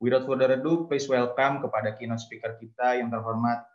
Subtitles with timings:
[0.00, 3.68] Without further ado, please welcome kepada keynote speaker kita yang terhormat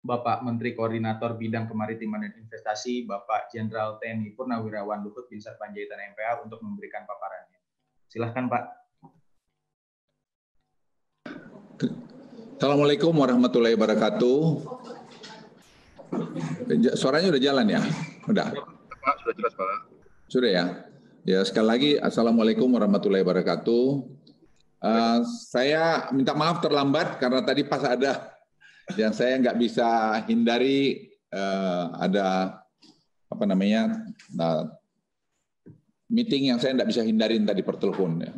[0.00, 6.40] Bapak Menteri Koordinator Bidang Kemaritiman dan Investasi, Bapak Jenderal TNI Purnawirawan Luhut Binsar Panjaitan MPA
[6.48, 7.60] untuk memberikan paparannya.
[8.08, 8.64] Silahkan Pak.
[12.56, 14.40] Assalamualaikum warahmatullahi wabarakatuh.
[16.96, 17.84] Suaranya udah jalan ya?
[18.24, 18.48] Udah.
[19.04, 19.68] Pak, sudah jelas Pak.
[20.32, 20.64] Sudah ya.
[21.26, 24.15] Ya sekali lagi Assalamualaikum warahmatullahi wabarakatuh.
[24.76, 28.28] Uh, saya minta maaf terlambat karena tadi pas ada
[29.00, 32.60] yang saya nggak bisa hindari uh, ada
[33.26, 34.04] apa namanya
[34.36, 34.68] nah,
[36.06, 38.22] meeting yang saya nggak bisa hindarin tadi per telepon.
[38.22, 38.32] Ya.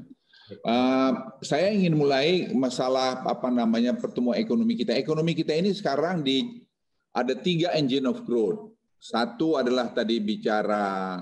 [0.65, 1.13] Uh,
[1.45, 4.97] saya ingin mulai masalah apa namanya pertemuan ekonomi kita.
[4.97, 6.65] Ekonomi kita ini sekarang di
[7.13, 8.73] ada tiga engine of growth.
[8.99, 11.21] Satu adalah tadi bicara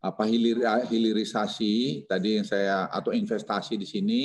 [0.00, 4.22] apa hilir, hilirisasi tadi yang saya atau investasi di sini.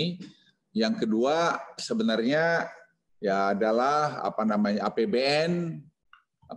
[0.76, 2.68] Yang kedua sebenarnya
[3.20, 5.80] ya adalah apa namanya APBN,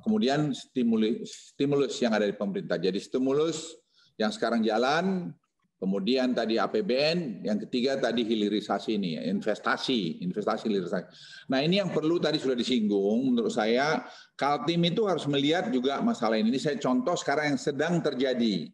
[0.02, 2.78] kemudian stimulus stimulus yang ada di pemerintah.
[2.78, 3.78] Jadi stimulus
[4.18, 5.34] yang sekarang jalan,
[5.78, 11.06] Kemudian tadi APBN, yang ketiga tadi hilirisasi ini, investasi, investasi hilirisasi.
[11.54, 14.02] Nah ini yang perlu tadi sudah disinggung, menurut saya
[14.34, 16.50] Kaltim itu harus melihat juga masalah ini.
[16.50, 18.66] Ini saya contoh sekarang yang sedang terjadi.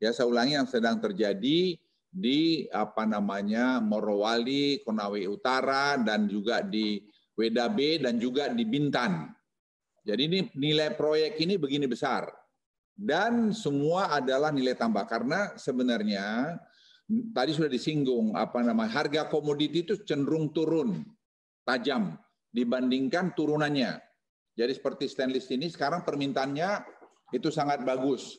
[0.00, 1.76] Ya saya ulangi yang sedang terjadi
[2.10, 7.04] di apa namanya Morowali, Konawe Utara, dan juga di
[7.36, 9.28] WDB dan juga di Bintan.
[10.02, 12.32] Jadi ini nilai proyek ini begini besar
[13.00, 16.56] dan semua adalah nilai tambah karena sebenarnya
[17.32, 21.00] tadi sudah disinggung apa nama harga komoditi itu cenderung turun
[21.64, 22.20] tajam
[22.52, 23.96] dibandingkan turunannya.
[24.52, 26.84] Jadi seperti stainless ini sekarang permintaannya
[27.32, 28.36] itu sangat bagus.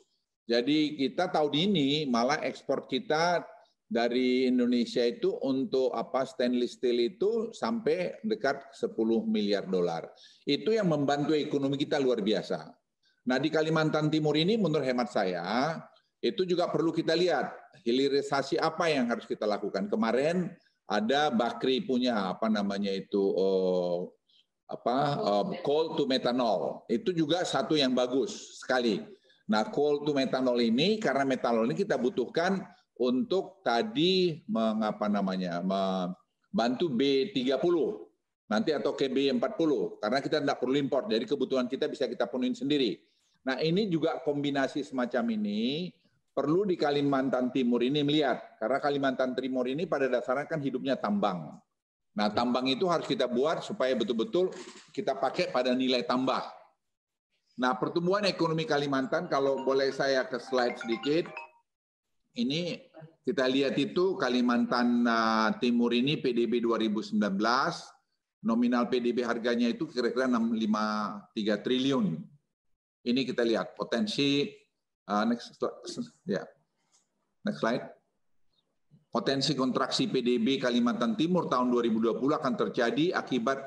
[0.51, 3.39] Jadi kita tahun ini malah ekspor kita
[3.87, 8.91] dari Indonesia itu untuk apa stainless steel itu sampai dekat 10
[9.31, 10.11] miliar dolar.
[10.43, 12.67] Itu yang membantu ekonomi kita luar biasa.
[13.31, 15.79] Nah di Kalimantan Timur ini menurut hemat saya
[16.19, 17.55] itu juga perlu kita lihat
[17.87, 19.87] hilirisasi apa yang harus kita lakukan.
[19.87, 20.51] Kemarin
[20.91, 24.11] ada Bakri punya apa namanya itu oh,
[24.67, 26.83] apa oh, coal to methanol.
[26.91, 28.99] Itu juga satu yang bagus sekali.
[29.51, 32.63] Nah, coal to methanol ini karena metanol ini kita butuhkan
[32.95, 37.75] untuk tadi mengapa namanya membantu B30
[38.47, 41.11] nanti atau KB40 karena kita tidak perlu import.
[41.11, 42.95] Jadi kebutuhan kita bisa kita penuhin sendiri.
[43.43, 45.91] Nah ini juga kombinasi semacam ini
[46.31, 48.55] perlu di Kalimantan Timur ini melihat.
[48.55, 51.59] Karena Kalimantan Timur ini pada dasarnya kan hidupnya tambang.
[52.15, 54.51] Nah tambang itu harus kita buat supaya betul-betul
[54.95, 56.60] kita pakai pada nilai tambah.
[57.61, 61.29] Nah pertumbuhan ekonomi Kalimantan kalau boleh saya ke slide sedikit.
[62.33, 62.79] Ini
[63.21, 67.21] kita lihat itu Kalimantan uh, Timur ini PDB 2019
[68.41, 72.17] nominal PDB harganya itu kira-kira 653 triliun.
[73.05, 74.49] Ini kita lihat potensi
[75.05, 75.53] uh, next
[76.25, 76.41] ya.
[77.45, 77.85] Next slide.
[79.11, 83.59] Potensi kontraksi PDB Kalimantan Timur tahun 2020 akan terjadi akibat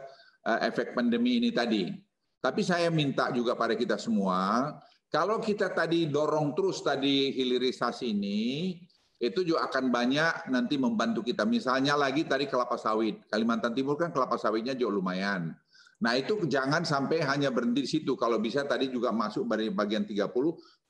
[0.48, 2.03] uh, efek pandemi ini tadi.
[2.44, 4.68] Tapi saya minta juga pada kita semua,
[5.08, 8.76] kalau kita tadi dorong terus tadi hilirisasi ini,
[9.16, 11.48] itu juga akan banyak nanti membantu kita.
[11.48, 13.24] Misalnya lagi tadi kelapa sawit.
[13.32, 15.56] Kalimantan Timur kan kelapa sawitnya juga lumayan.
[16.04, 18.12] Nah itu jangan sampai hanya berhenti di situ.
[18.12, 20.28] Kalau bisa tadi juga masuk dari bagian 30,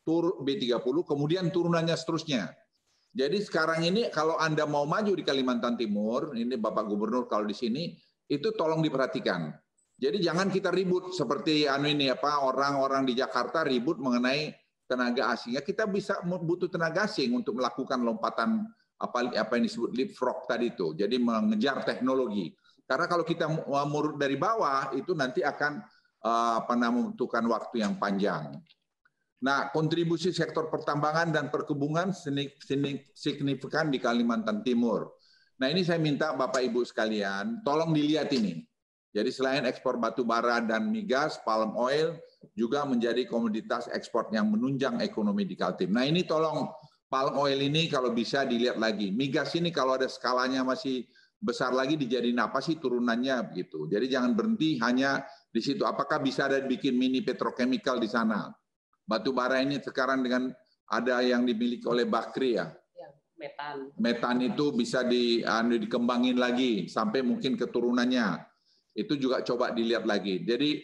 [0.03, 2.51] tur B30, kemudian turunannya seterusnya.
[3.15, 7.55] Jadi sekarang ini kalau Anda mau maju di Kalimantan Timur, ini Bapak Gubernur kalau di
[7.55, 7.95] sini,
[8.27, 9.55] itu tolong diperhatikan.
[9.94, 14.50] Jadi jangan kita ribut seperti anu ini apa orang-orang di Jakarta ribut mengenai
[14.91, 15.55] tenaga asing.
[15.55, 18.66] Ya kita bisa butuh tenaga asing untuk melakukan lompatan
[18.99, 20.93] apa apa yang disebut leapfrog tadi itu.
[20.99, 22.50] Jadi mengejar teknologi.
[22.84, 23.49] Karena kalau kita
[23.88, 25.81] murut dari bawah itu nanti akan
[26.21, 28.61] eh, apa namanya membutuhkan waktu yang panjang.
[29.44, 32.16] Nah, kontribusi sektor pertambangan dan perkebunan
[33.12, 35.21] signifikan di Kalimantan Timur.
[35.61, 38.64] Nah, ini saya minta Bapak Ibu sekalian, tolong dilihat ini.
[39.14, 42.19] Jadi selain ekspor batu bara dan migas, palm oil
[42.58, 45.94] juga menjadi komoditas ekspor yang menunjang ekonomi di Kaltim.
[45.94, 46.66] Nah, ini tolong
[47.06, 49.14] palm oil ini kalau bisa dilihat lagi.
[49.14, 51.06] Migas ini kalau ada skalanya masih
[51.38, 53.87] besar lagi dijadiin apa sih turunannya begitu.
[53.87, 55.87] Jadi jangan berhenti hanya di situ.
[55.87, 58.50] Apakah bisa ada bikin mini petrochemical di sana?
[59.06, 60.50] Batu bara ini sekarang dengan
[60.90, 62.66] ada yang dimiliki oleh Bakri ya.
[62.99, 63.08] ya
[63.38, 63.94] metan.
[63.94, 68.54] Metan itu bisa di anu dikembangin lagi sampai mungkin keturunannya.
[68.94, 70.41] Itu juga coba dilihat lagi.
[70.46, 70.81] Jadi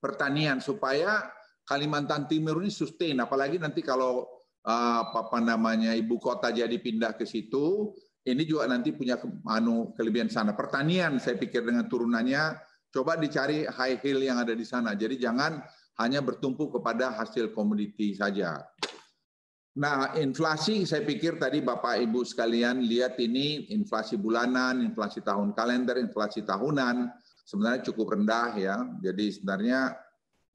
[0.00, 1.28] pertanian supaya
[1.64, 4.26] Kalimantan Timur ini sustain apalagi nanti kalau
[4.66, 7.94] uh, apa namanya ibu kota jadi pindah ke situ
[8.26, 9.16] ini juga nanti punya
[9.48, 10.52] anu kelebihan sana.
[10.52, 12.58] Pertanian saya pikir dengan turunannya
[12.92, 14.92] coba dicari high hill yang ada di sana.
[14.92, 15.62] Jadi jangan
[16.02, 18.60] hanya bertumpu kepada hasil komoditi saja.
[19.78, 25.94] Nah, inflasi saya pikir tadi Bapak Ibu sekalian lihat ini inflasi bulanan, inflasi tahun kalender,
[26.02, 27.06] inflasi tahunan
[27.46, 28.82] sebenarnya cukup rendah ya.
[28.98, 29.94] Jadi sebenarnya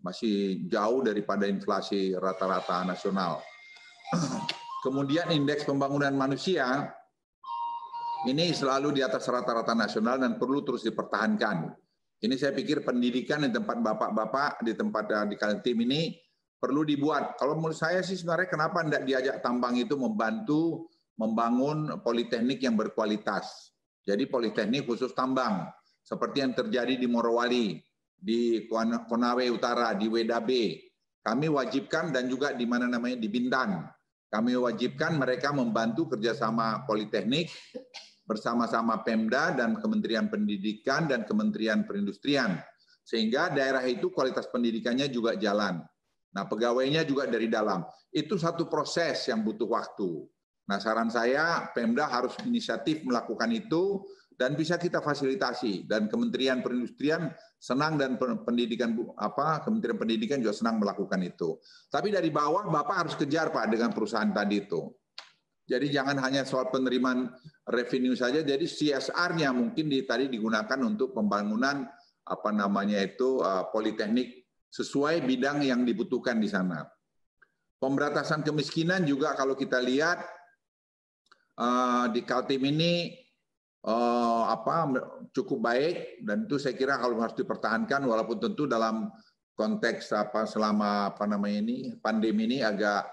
[0.04, 3.40] masih jauh daripada inflasi rata-rata nasional.
[4.86, 6.92] Kemudian indeks pembangunan manusia
[8.28, 11.72] ini selalu di atas rata-rata nasional dan perlu terus dipertahankan.
[12.20, 16.25] Ini saya pikir pendidikan di tempat bapak-bapak, di tempat di tim ini
[16.66, 17.38] perlu dibuat.
[17.38, 23.70] Kalau menurut saya sih sebenarnya kenapa tidak diajak tambang itu membantu membangun politeknik yang berkualitas.
[24.02, 25.70] Jadi politeknik khusus tambang,
[26.02, 27.78] seperti yang terjadi di Morowali,
[28.18, 28.66] di
[29.06, 30.82] Konawe Utara, di WDB.
[31.22, 33.86] Kami wajibkan dan juga di mana namanya di Bintan.
[34.30, 37.50] Kami wajibkan mereka membantu kerjasama politeknik
[38.26, 42.58] bersama-sama Pemda dan Kementerian Pendidikan dan Kementerian Perindustrian.
[43.06, 45.82] Sehingga daerah itu kualitas pendidikannya juga jalan.
[46.36, 47.88] Nah, pegawainya juga dari dalam.
[48.12, 50.28] Itu satu proses yang butuh waktu.
[50.68, 54.04] Nah, saran saya Pemda harus inisiatif melakukan itu
[54.36, 60.84] dan bisa kita fasilitasi dan Kementerian Perindustrian senang dan pendidikan apa Kementerian Pendidikan juga senang
[60.84, 61.56] melakukan itu.
[61.88, 64.92] Tapi dari bawah Bapak harus kejar Pak dengan perusahaan tadi itu.
[65.66, 67.34] Jadi jangan hanya soal penerimaan
[67.66, 71.90] revenue saja, jadi CSR-nya mungkin di, tadi digunakan untuk pembangunan
[72.22, 74.45] apa namanya itu uh, politeknik
[74.76, 76.84] sesuai bidang yang dibutuhkan di sana.
[77.80, 80.20] Pemberantasan kemiskinan juga kalau kita lihat
[81.56, 83.16] uh, di Kaltim ini
[83.88, 84.92] uh, apa
[85.32, 89.08] cukup baik dan itu saya kira kalau harus dipertahankan walaupun tentu dalam
[89.56, 93.08] konteks apa selama apa namanya ini pandemi ini agak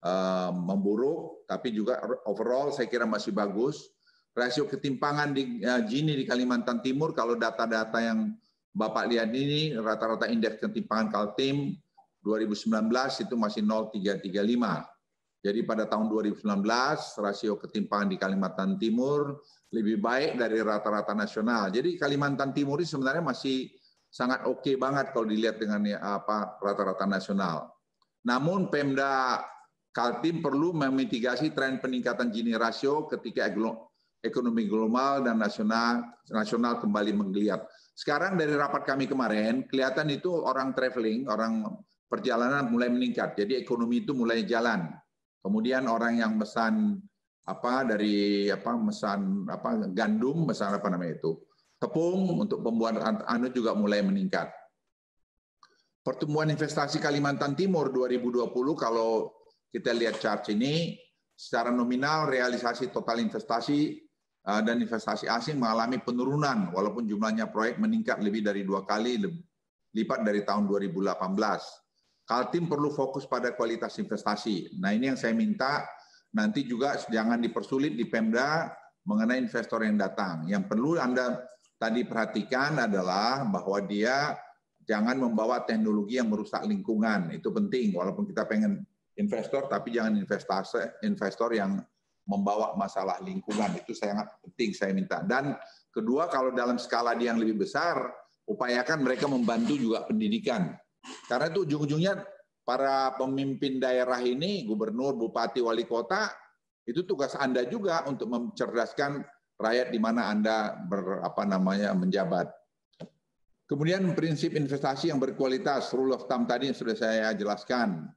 [0.00, 3.92] uh, memburuk tapi juga overall saya kira masih bagus.
[4.32, 8.32] Rasio ketimpangan di uh, Gini di Kalimantan Timur kalau data-data yang
[8.72, 11.76] Bapak lihat ini rata-rata indeks ketimpangan Kaltim
[12.24, 12.88] 2019
[13.20, 14.88] itu masih 0,335.
[15.42, 16.40] Jadi pada tahun 2019
[17.18, 19.42] rasio ketimpangan di Kalimantan Timur
[19.74, 21.68] lebih baik dari rata-rata nasional.
[21.68, 23.74] Jadi Kalimantan Timur ini sebenarnya masih
[24.06, 27.74] sangat oke okay banget kalau dilihat dengan ya, apa rata-rata nasional.
[28.22, 29.42] Namun Pemda
[29.92, 33.50] Kaltim perlu memitigasi tren peningkatan Gini rasio ketika
[34.24, 37.60] ekonomi global dan nasional nasional kembali menggeliat.
[37.92, 41.68] Sekarang dari rapat kami kemarin, kelihatan itu orang traveling, orang
[42.08, 43.36] perjalanan mulai meningkat.
[43.36, 44.88] Jadi ekonomi itu mulai jalan.
[45.44, 46.96] Kemudian orang yang pesan
[47.42, 51.36] apa dari apa mesan apa gandum, mesan apa namanya itu,
[51.82, 54.48] tepung untuk pembuatan anu juga mulai meningkat.
[56.02, 59.30] Pertumbuhan investasi Kalimantan Timur 2020 kalau
[59.70, 60.98] kita lihat chart ini
[61.32, 64.01] secara nominal realisasi total investasi
[64.42, 69.22] dan investasi asing mengalami penurunan walaupun jumlahnya proyek meningkat lebih dari dua kali
[69.94, 71.14] lipat dari tahun 2018.
[72.26, 74.78] Kaltim perlu fokus pada kualitas investasi.
[74.82, 75.86] Nah ini yang saya minta
[76.34, 78.72] nanti juga jangan dipersulit di Pemda
[79.06, 80.46] mengenai investor yang datang.
[80.48, 81.38] Yang perlu Anda
[81.78, 84.38] tadi perhatikan adalah bahwa dia
[84.82, 87.30] jangan membawa teknologi yang merusak lingkungan.
[87.30, 88.82] Itu penting walaupun kita pengen
[89.18, 91.78] investor tapi jangan investasi investor yang
[92.26, 95.20] membawa masalah lingkungan itu sangat penting saya minta.
[95.22, 95.58] Dan
[95.90, 97.98] kedua kalau dalam skala yang lebih besar
[98.46, 100.74] upayakan mereka membantu juga pendidikan.
[101.26, 102.22] Karena itu ujung-ujungnya
[102.62, 106.30] para pemimpin daerah ini, gubernur, bupati, wali kota,
[106.86, 109.22] itu tugas Anda juga untuk mencerdaskan
[109.58, 112.50] rakyat di mana Anda ber, apa namanya menjabat.
[113.66, 118.10] Kemudian prinsip investasi yang berkualitas, rule of thumb tadi yang sudah saya jelaskan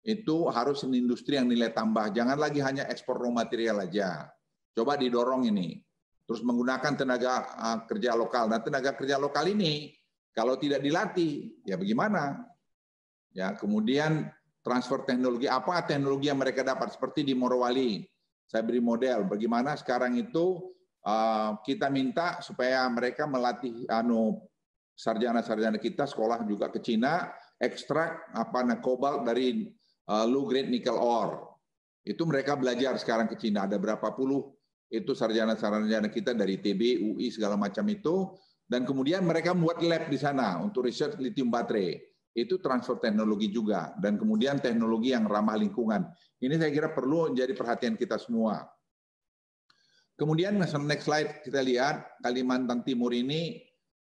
[0.00, 2.12] itu harus industri yang nilai tambah.
[2.12, 4.28] Jangan lagi hanya ekspor raw material aja.
[4.72, 5.76] Coba didorong ini.
[6.24, 8.48] Terus menggunakan tenaga uh, kerja lokal.
[8.48, 9.92] Nah, tenaga kerja lokal ini
[10.30, 12.38] kalau tidak dilatih, ya bagaimana?
[13.34, 14.30] Ya, kemudian
[14.62, 18.06] transfer teknologi apa teknologi yang mereka dapat seperti di Morowali.
[18.46, 20.74] Saya beri model bagaimana sekarang itu
[21.06, 24.42] uh, kita minta supaya mereka melatih anu
[24.98, 27.30] sarjana-sarjana kita sekolah juga ke Cina
[27.62, 29.70] ekstrak apa nah, kobalt dari
[30.26, 31.38] low grade nickel ore.
[32.02, 33.70] Itu mereka belajar sekarang ke Cina.
[33.70, 34.50] Ada berapa puluh
[34.90, 38.34] itu sarjana-sarjana kita dari TB, UI segala macam itu
[38.66, 41.98] dan kemudian mereka membuat lab di sana untuk riset lithium baterai.
[42.30, 46.06] Itu transfer teknologi juga dan kemudian teknologi yang ramah lingkungan.
[46.38, 48.66] Ini saya kira perlu menjadi perhatian kita semua.
[50.14, 53.58] Kemudian next slide kita lihat Kalimantan Timur ini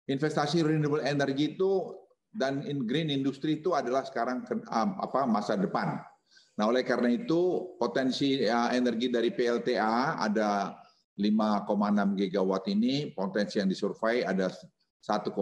[0.07, 1.93] investasi renewable energy itu
[2.37, 5.97] dan in green industry itu adalah sekarang um, apa masa depan.
[6.57, 10.73] Nah, oleh karena itu potensi uh, energi dari PLTA ada
[11.17, 11.65] 5,6
[12.13, 14.53] gigawatt ini potensi yang disurvei ada
[15.01, 15.33] 1,4.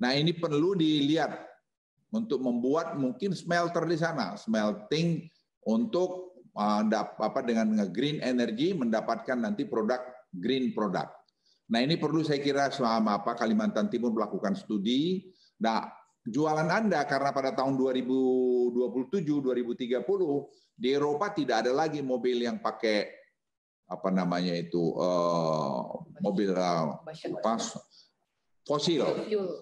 [0.00, 1.36] Nah ini perlu dilihat
[2.12, 5.28] untuk membuat mungkin smelter di sana, smelting
[5.68, 6.82] untuk uh,
[7.20, 10.00] apa dengan green energy mendapatkan nanti produk
[10.32, 11.12] green product.
[11.68, 15.28] Nah ini perlu saya kira selama apa Kalimantan Timur melakukan studi.
[15.62, 15.88] Nah
[16.26, 18.74] jualan Anda karena pada tahun 2027
[19.22, 20.02] 2030
[20.76, 23.08] di Eropa tidak ada lagi mobil yang pakai
[23.86, 26.98] apa namanya itu uh, mobil uh,
[27.38, 27.62] pas
[28.66, 29.06] fosil.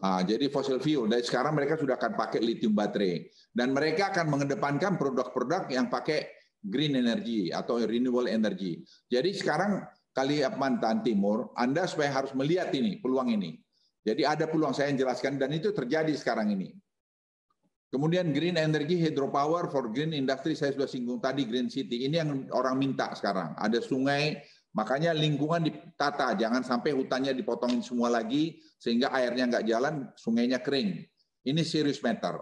[0.00, 1.04] Nah, jadi fosil fuel.
[1.06, 6.24] Dan sekarang mereka sudah akan pakai lithium baterai dan mereka akan mengedepankan produk-produk yang pakai
[6.64, 8.80] green energy atau renewable energy.
[9.12, 9.84] Jadi sekarang
[10.16, 13.60] Kalimantan Timur, Anda supaya harus melihat ini peluang ini.
[14.04, 16.76] Jadi ada peluang saya yang jelaskan dan itu terjadi sekarang ini.
[17.88, 22.04] Kemudian green energy, hydropower for green industry, saya sudah singgung tadi green city.
[22.04, 23.54] Ini yang orang minta sekarang.
[23.54, 24.42] Ada sungai,
[24.74, 26.34] makanya lingkungan ditata.
[26.34, 31.06] Jangan sampai hutannya dipotongin semua lagi, sehingga airnya nggak jalan, sungainya kering.
[31.46, 32.34] Ini serious matter.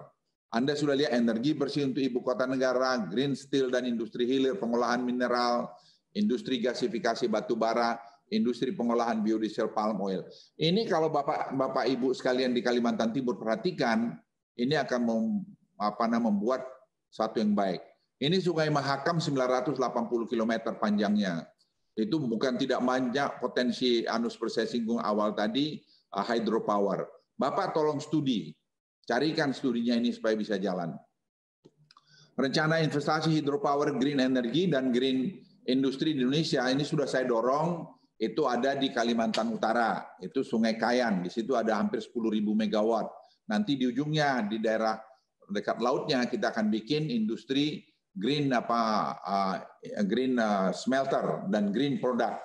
[0.57, 5.05] Anda sudah lihat energi bersih untuk ibu kota negara, green steel dan industri hilir, pengolahan
[5.05, 5.69] mineral,
[6.17, 8.01] industri gasifikasi batu bara,
[8.33, 10.25] industri pengolahan biodiesel palm oil.
[10.57, 14.17] Ini kalau Bapak Bapak Ibu sekalian di Kalimantan Timur perhatikan,
[14.57, 15.25] ini akan mem,
[15.77, 16.63] apa namanya membuat
[17.13, 17.85] satu yang baik.
[18.23, 19.77] Ini Sungai Mahakam 980
[20.31, 21.45] km panjangnya.
[21.93, 25.77] Itu bukan tidak banyak potensi anus persesinggung awal tadi
[26.17, 27.05] uh, hydropower.
[27.37, 28.55] Bapak tolong studi,
[29.05, 30.97] carikan studinya ini supaya bisa jalan.
[32.33, 35.37] Rencana investasi hidropower, green energy, dan green
[35.69, 37.85] industri di Indonesia ini sudah saya dorong
[38.23, 43.11] itu ada di Kalimantan Utara, itu Sungai Kayan, di situ ada hampir 10.000 megawatt
[43.51, 44.95] Nanti di ujungnya di daerah
[45.51, 47.83] dekat lautnya kita akan bikin industri
[48.15, 49.57] green apa uh,
[50.07, 52.39] green uh, smelter dan green product.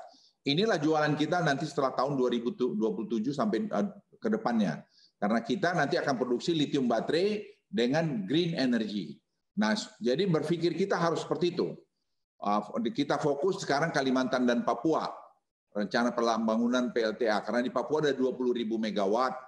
[0.48, 2.82] Inilah jualan kita nanti setelah tahun 2027
[3.30, 4.82] sampai uh, ke depannya.
[5.22, 9.18] Karena kita nanti akan produksi lithium baterai dengan green energy.
[9.58, 11.78] Nah, jadi berpikir kita harus seperti itu.
[12.42, 12.62] Uh,
[12.94, 15.10] kita fokus sekarang Kalimantan dan Papua
[15.76, 19.48] rencana pembangunan PLTA karena di Papua ada 20 ribu megawatt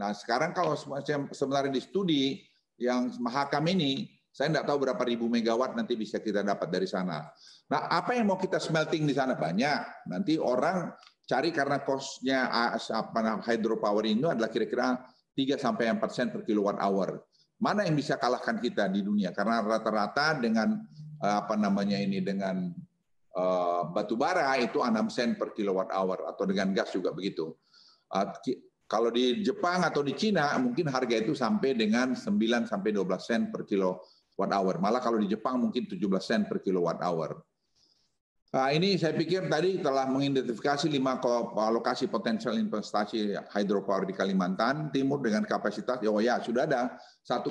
[0.00, 0.72] Nah sekarang kalau
[1.28, 2.24] sebenarnya di studi
[2.80, 7.28] yang Mahakam ini, saya tidak tahu berapa ribu megawatt nanti bisa kita dapat dari sana.
[7.68, 10.08] Nah apa yang mau kita smelting di sana banyak.
[10.08, 10.88] Nanti orang
[11.28, 14.96] cari karena kosnya apa hydropower ini adalah kira-kira
[15.36, 17.20] 3 sampai 4 sen per kilowatt hour.
[17.60, 19.36] Mana yang bisa kalahkan kita di dunia?
[19.36, 20.80] Karena rata-rata dengan
[21.20, 22.72] apa namanya ini dengan
[23.36, 27.54] uh, batu bara itu 6 sen per kilowatt hour atau dengan gas juga begitu.
[28.10, 28.26] Uh,
[28.90, 33.40] kalau di Jepang atau di Cina mungkin harga itu sampai dengan 9 sampai 12 sen
[33.54, 34.82] per kilowatt hour.
[34.82, 37.38] Malah kalau di Jepang mungkin 17 sen per kilowatt hour.
[38.50, 41.22] Nah, ini saya pikir tadi telah mengidentifikasi lima
[41.70, 47.46] lokasi potensial investasi hydropower di Kalimantan Timur dengan kapasitas, oh ya sudah ada 1,1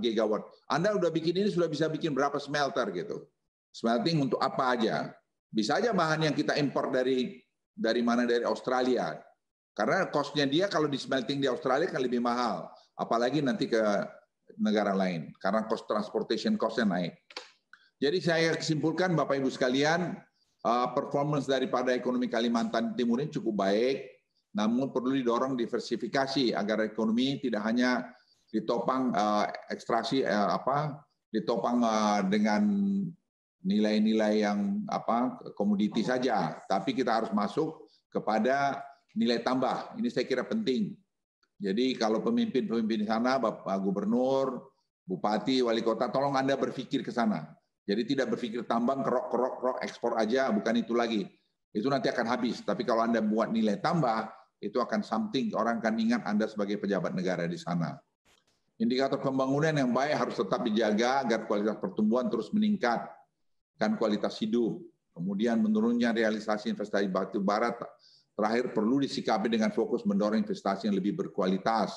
[0.00, 0.48] gigawatt.
[0.72, 3.28] Anda sudah bikin ini sudah bisa bikin berapa smelter gitu.
[3.76, 5.12] Smelting untuk apa aja.
[5.48, 7.40] Bisa aja bahan yang kita impor dari
[7.72, 9.16] dari mana dari Australia.
[9.72, 12.66] Karena cost-nya dia kalau di smelting di Australia kan lebih mahal,
[12.98, 13.78] apalagi nanti ke
[14.58, 17.14] negara lain karena cost transportation cost-nya naik.
[18.02, 20.18] Jadi saya simpulkan Bapak Ibu sekalian,
[20.66, 24.18] uh, performance daripada ekonomi Kalimantan Timur ini cukup baik,
[24.54, 28.10] namun perlu didorong diversifikasi agar ekonomi tidak hanya
[28.50, 31.84] ditopang uh, ekstraksi uh, apa ditopang
[32.32, 32.64] dengan
[33.62, 38.78] nilai-nilai yang apa komoditi saja, tapi kita harus masuk kepada
[39.18, 39.98] nilai tambah.
[39.98, 40.94] Ini saya kira penting.
[41.58, 44.70] Jadi kalau pemimpin-pemimpin di sana, Bapak Gubernur,
[45.02, 47.50] Bupati, Wali Kota, tolong Anda berpikir ke sana.
[47.82, 51.26] Jadi tidak berpikir tambang, kerok, kerok, kerok, ekspor aja, bukan itu lagi.
[51.74, 52.62] Itu nanti akan habis.
[52.62, 54.28] Tapi kalau Anda buat nilai tambah,
[54.62, 57.98] itu akan something, orang akan ingat Anda sebagai pejabat negara di sana.
[58.78, 63.02] Indikator pembangunan yang baik harus tetap dijaga agar kualitas pertumbuhan terus meningkat,
[63.78, 64.82] kan kualitas hidup.
[65.14, 67.74] Kemudian menurunnya realisasi investasi batu bara
[68.38, 71.90] Terakhir, perlu disikapi dengan fokus mendorong investasi yang lebih berkualitas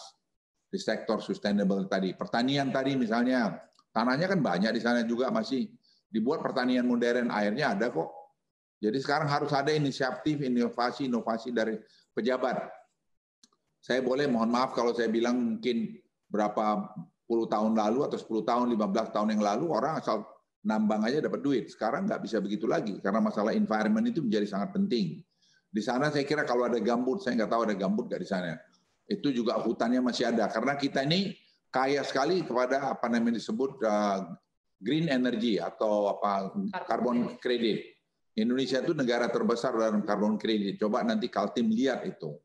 [0.74, 2.18] di sektor sustainable tadi.
[2.18, 3.62] Pertanian tadi misalnya,
[3.94, 5.70] tanahnya kan banyak di sana juga masih
[6.10, 8.10] dibuat pertanian modern, airnya ada kok.
[8.82, 11.78] Jadi sekarang harus ada inisiatif, inovasi, inovasi dari
[12.10, 12.58] pejabat.
[13.78, 15.94] Saya boleh mohon maaf kalau saya bilang mungkin
[16.26, 16.90] berapa
[17.30, 20.26] puluh tahun lalu atau 10 tahun, 15 tahun yang lalu orang asal
[20.62, 21.66] nambang aja dapat duit.
[21.70, 25.22] Sekarang nggak bisa begitu lagi karena masalah environment itu menjadi sangat penting.
[25.72, 28.60] Di sana saya kira kalau ada gambut, saya nggak tahu ada gambut nggak di sana.
[29.08, 30.52] Itu juga hutannya masih ada.
[30.52, 31.34] Karena kita ini
[31.72, 34.36] kaya sekali kepada apa namanya disebut uh,
[34.82, 36.52] green energy atau apa
[36.86, 37.98] carbon credit.
[38.36, 40.80] Indonesia itu negara terbesar dalam karbon kredit.
[40.80, 42.36] Coba nanti Kaltim lihat itu.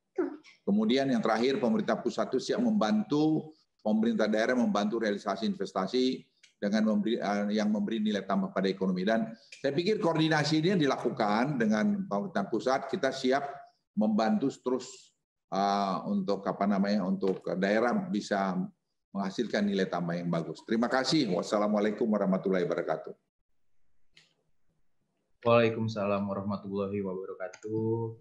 [0.67, 3.55] Kemudian yang terakhir pemerintah pusat itu siap membantu
[3.87, 9.33] pemerintah daerah membantu realisasi investasi dengan memberi eh, yang memberi nilai tambah pada ekonomi dan
[9.61, 13.45] saya pikir koordinasi ini dilakukan dengan pemerintah pusat kita siap
[13.97, 15.17] membantu terus
[15.53, 18.57] uh, untuk apa namanya untuk daerah bisa
[19.17, 20.61] menghasilkan nilai tambah yang bagus.
[20.69, 21.33] Terima kasih.
[21.33, 23.17] Wassalamualaikum warahmatullahi wabarakatuh.
[25.41, 28.13] Waalaikumsalam warahmatullahi wabarakatuh.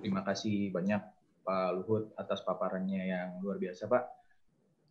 [0.00, 1.02] Terima kasih banyak
[1.44, 4.25] Pak Luhut atas paparannya yang luar biasa, Pak.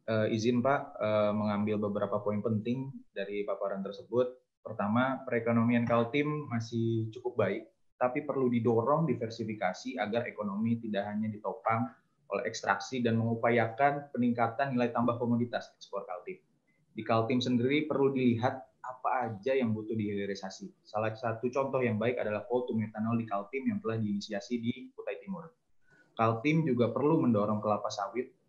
[0.06, 4.38] Uh, izin Pak uh, mengambil beberapa poin penting dari paparan tersebut.
[4.62, 7.66] Pertama, perekonomian Kaltim masih cukup baik,
[7.98, 11.90] tapi perlu didorong diversifikasi agar ekonomi tidak hanya ditopang
[12.30, 16.38] oleh ekstraksi dan mengupayakan peningkatan nilai tambah komoditas ekspor Kaltim.
[16.94, 20.86] Di Kaltim sendiri perlu dilihat apa aja yang butuh dihilirisasi.
[20.86, 24.94] Salah satu contoh yang baik adalah coal to methanol di Kaltim yang telah diinisiasi di
[24.94, 25.50] Kutai Timur.
[26.14, 28.45] Kaltim juga perlu mendorong kelapa sawit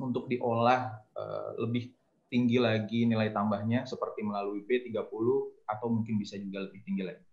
[0.00, 1.92] untuk diolah uh, lebih
[2.30, 5.26] tinggi lagi nilai tambahnya seperti melalui B30
[5.66, 7.26] atau mungkin bisa juga lebih tinggi lagi.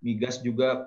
[0.00, 0.86] Migas juga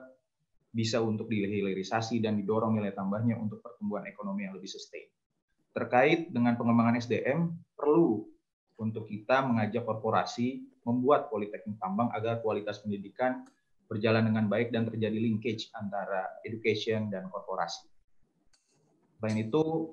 [0.69, 5.09] bisa untuk dihilirisasi dan didorong nilai tambahnya untuk pertumbuhan ekonomi yang lebih sustain.
[5.73, 8.25] Terkait dengan pengembangan SDM, perlu
[8.79, 13.43] untuk kita mengajak korporasi membuat politeknik tambang agar kualitas pendidikan
[13.91, 17.89] berjalan dengan baik dan terjadi linkage antara education dan korporasi.
[19.19, 19.91] Selain itu,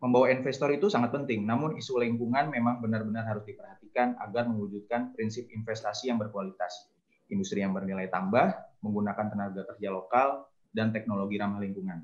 [0.00, 5.44] membawa investor itu sangat penting, namun isu lingkungan memang benar-benar harus diperhatikan agar mewujudkan prinsip
[5.52, 6.88] investasi yang berkualitas
[7.30, 8.52] industri yang bernilai tambah,
[8.82, 12.02] menggunakan tenaga kerja lokal, dan teknologi ramah lingkungan.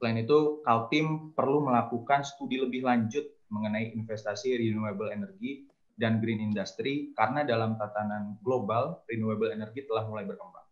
[0.00, 5.68] Selain itu, Kaltim perlu melakukan studi lebih lanjut mengenai investasi renewable energy
[6.00, 10.64] dan green industry karena dalam tatanan global, renewable energy telah mulai berkembang.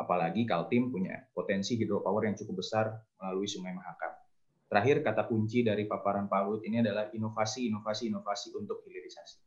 [0.00, 2.88] Apalagi Kaltim punya potensi hidropower yang cukup besar
[3.20, 4.19] melalui Sungai Mahakam.
[4.70, 9.42] Terakhir, kata kunci dari paparan Pak Luhut ini adalah inovasi, inovasi, inovasi untuk hilirisasi.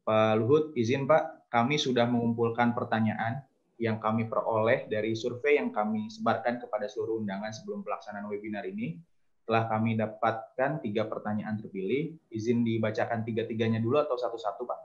[0.00, 3.44] Pak Luhut, izin Pak, kami sudah mengumpulkan pertanyaan
[3.76, 8.96] yang kami peroleh dari survei yang kami sebarkan kepada seluruh undangan sebelum pelaksanaan webinar ini.
[9.44, 12.16] Telah kami dapatkan tiga pertanyaan terpilih.
[12.32, 14.80] Izin dibacakan tiga-tiganya dulu atau satu-satu, Pak?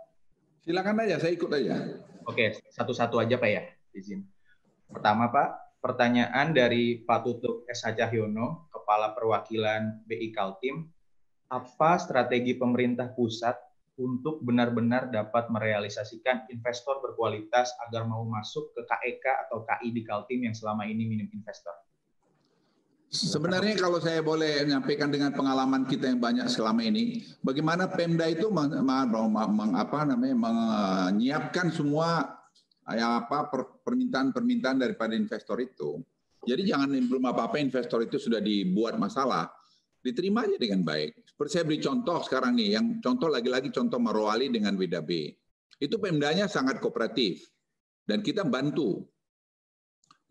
[0.68, 1.80] Silakan aja, saya ikut aja.
[2.28, 3.63] Oke, satu-satu aja, Pak ya.
[3.96, 4.28] Izin.
[4.91, 7.86] Pertama, Pak, pertanyaan dari Pak Tutuk S.
[7.86, 10.86] Cahyono, Kepala Perwakilan BI Kaltim.
[11.50, 13.58] Apa strategi pemerintah pusat
[13.98, 20.06] untuk benar-benar dapat merealisasikan investor berkualitas agar mau masuk ke KEK e atau KI di
[20.06, 21.74] Kaltim yang selama ini minim investor?
[23.10, 28.54] Sebenarnya kalau saya boleh menyampaikan dengan pengalaman kita yang banyak selama ini, bagaimana Pemda itu
[28.54, 32.38] meng, meng, apa namanya menyiapkan semua
[32.93, 33.50] ya apa
[33.82, 36.06] permintaan-permintaan daripada investor itu.
[36.45, 39.49] Jadi jangan belum apa-apa investor itu sudah dibuat masalah,
[40.05, 41.25] diterima aja dengan baik.
[41.25, 45.34] Seperti saya beri contoh sekarang nih, yang contoh lagi-lagi contoh Marwali dengan WDB.
[45.81, 47.43] Itu Pemdanya sangat kooperatif
[48.05, 49.03] dan kita bantu.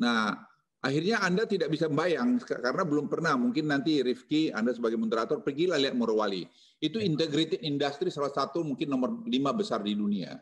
[0.00, 0.32] Nah,
[0.80, 3.34] akhirnya Anda tidak bisa membayang karena belum pernah.
[3.34, 6.46] Mungkin nanti Rifki, Anda sebagai moderator, pergilah lihat Morowali.
[6.78, 10.38] Itu integrated industry salah satu mungkin nomor lima besar di dunia.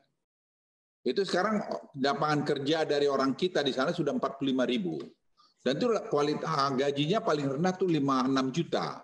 [1.02, 1.58] Itu sekarang
[1.98, 5.02] lapangan kerja dari orang kita di sana sudah 45 ribu.
[5.62, 8.98] Dan itu kualitas gajinya paling rendah tuh 5-6 juta.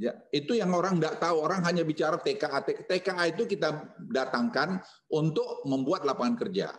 [0.00, 1.36] Ya, itu yang orang tidak tahu.
[1.44, 2.64] Orang hanya bicara TKA.
[2.88, 4.80] TKA itu kita datangkan
[5.12, 6.72] untuk membuat lapangan kerja.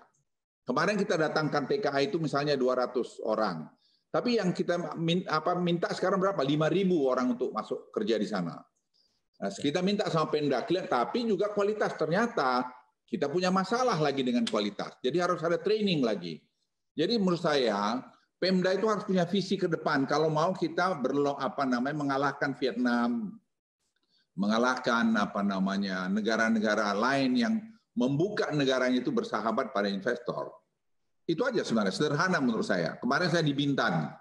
[0.65, 3.69] Kemarin kita datangkan TKA itu misalnya 200 orang.
[4.09, 6.41] Tapi yang kita minta, apa, minta sekarang berapa?
[6.41, 8.57] 5.000 orang untuk masuk kerja di sana.
[9.35, 11.93] Nah, kita minta sama Pendaklir, tapi juga kualitas.
[11.93, 12.65] Ternyata
[13.05, 14.97] kita punya masalah lagi dengan kualitas.
[15.03, 16.41] Jadi harus ada training lagi.
[16.95, 17.99] Jadi menurut saya,
[18.35, 20.03] Pemda itu harus punya visi ke depan.
[20.03, 23.39] Kalau mau kita berlo apa namanya mengalahkan Vietnam,
[24.35, 27.53] mengalahkan apa namanya negara-negara lain yang
[27.95, 30.51] membuka negaranya itu bersahabat pada investor.
[31.25, 32.99] Itu aja sebenarnya sederhana menurut saya.
[32.99, 34.11] Kemarin saya di Bintan.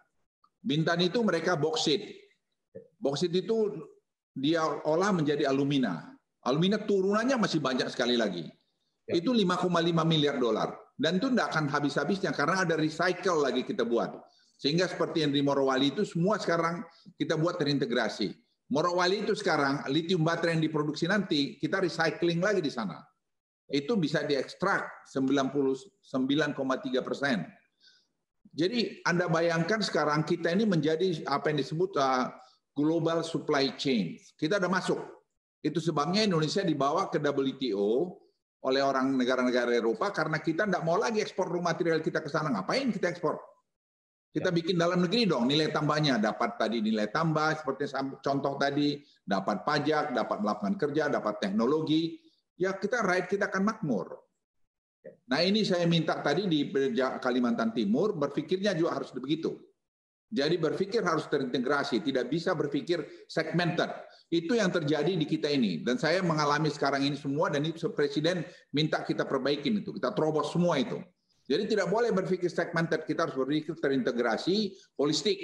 [0.63, 2.01] Bintan itu mereka boksit.
[2.97, 3.77] Boksit itu
[4.33, 6.15] dia olah menjadi alumina.
[6.47, 8.47] Alumina turunannya masih banyak sekali lagi.
[9.05, 9.21] Ya.
[9.21, 9.69] Itu 5,5
[10.09, 10.84] miliar dolar.
[10.95, 14.15] Dan itu tidak akan habis-habisnya karena ada recycle lagi kita buat.
[14.55, 16.87] Sehingga seperti yang di Morowali itu semua sekarang
[17.19, 18.31] kita buat terintegrasi.
[18.71, 23.03] Morowali itu sekarang lithium baterai yang diproduksi nanti kita recycling lagi di sana.
[23.67, 26.55] Itu bisa diekstrak 99,3
[27.03, 27.45] persen.
[28.55, 32.31] Jadi Anda bayangkan sekarang kita ini menjadi apa yang disebut uh,
[32.79, 34.15] global supply chain.
[34.39, 35.03] Kita ada masuk.
[35.59, 38.15] Itu sebabnya Indonesia dibawa ke WTO
[38.65, 42.49] oleh orang negara-negara Eropa karena kita tidak mau lagi ekspor raw material kita ke sana.
[42.49, 43.37] Ngapain kita ekspor?
[44.35, 44.55] Kita ya.
[44.57, 46.17] bikin dalam negeri dong nilai tambahnya.
[46.17, 47.93] Dapat tadi nilai tambah seperti
[48.25, 52.17] contoh tadi, dapat pajak, dapat lapangan kerja, dapat teknologi.
[52.57, 54.17] Ya kita right kita akan makmur.
[55.29, 59.61] Nah ini saya minta tadi di Kalimantan Timur berpikirnya juga harus begitu.
[60.35, 63.87] Jadi berpikir harus terintegrasi, tidak bisa berpikir segmented.
[64.27, 65.87] Itu yang terjadi di kita ini.
[65.87, 68.43] Dan saya mengalami sekarang ini semua dan itu Presiden
[68.75, 69.95] minta kita perbaikin itu.
[69.95, 70.99] Kita terobos semua itu.
[71.47, 75.39] Jadi tidak boleh berpikir segmented, kita harus berpikir terintegrasi, holistik,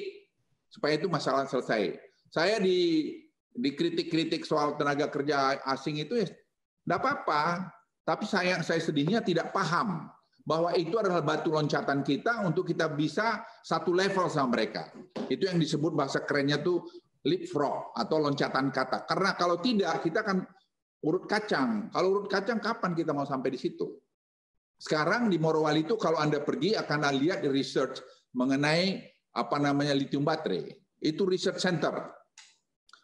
[0.66, 1.94] supaya itu masalah selesai.
[2.32, 3.14] Saya di
[3.54, 7.68] dikritik-kritik soal tenaga kerja asing itu ya tidak apa-apa,
[8.06, 10.08] tapi saya saya sedihnya tidak paham
[10.50, 14.90] bahwa itu adalah batu loncatan kita untuk kita bisa satu level sama mereka.
[15.30, 16.82] Itu yang disebut bahasa kerennya tuh
[17.22, 19.06] leapfrog atau loncatan kata.
[19.06, 20.42] Karena kalau tidak kita akan
[21.06, 21.86] urut kacang.
[21.94, 23.94] Kalau urut kacang kapan kita mau sampai di situ?
[24.74, 28.02] Sekarang di Morowali itu kalau Anda pergi akan lihat di research
[28.34, 28.98] mengenai
[29.30, 30.66] apa namanya lithium baterai.
[30.98, 31.94] Itu research center.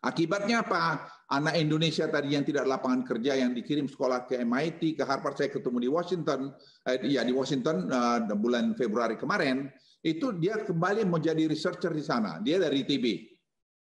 [0.03, 1.15] Akibatnya apa?
[1.27, 5.51] Anak Indonesia tadi yang tidak lapangan kerja yang dikirim sekolah ke MIT, ke Harvard, saya
[5.51, 6.55] ketemu di Washington,
[6.87, 9.67] eh, ya di Washington uh, bulan Februari kemarin,
[10.07, 12.39] itu dia kembali menjadi researcher di sana.
[12.39, 13.07] Dia dari ITB.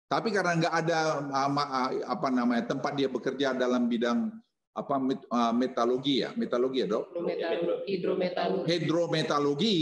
[0.07, 0.99] Tapi karena nggak ada
[2.07, 4.31] apa namanya tempat dia bekerja dalam bidang
[4.71, 4.95] apa
[5.51, 7.03] metalurgi ya, metalurgi ya dok?
[7.83, 8.67] Hidrometalurgi.
[8.69, 9.77] Hidrometalurgi.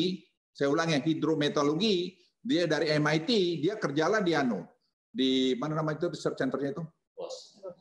[0.49, 2.17] Saya ulang ya, hidrometalurgi.
[2.41, 4.65] Dia dari MIT, dia kerjalah di anu
[5.13, 6.83] di mana nama itu research centernya itu?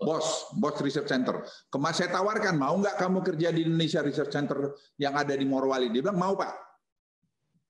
[0.03, 0.53] Bos.
[0.59, 1.43] Bos, Research Center.
[1.71, 5.89] Kemarin saya tawarkan, mau nggak kamu kerja di Indonesia Research Center yang ada di Morowali?
[5.89, 6.53] Dia bilang mau pak.